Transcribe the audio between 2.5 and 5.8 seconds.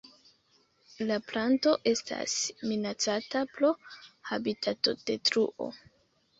minacata pro habitatodetruo.